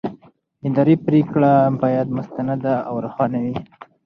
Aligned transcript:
اداري 0.67 0.95
پرېکړه 1.07 1.51
باید 1.81 2.07
مستنده 2.17 2.73
او 2.87 2.95
روښانه 3.03 3.37
وي. 3.43 3.55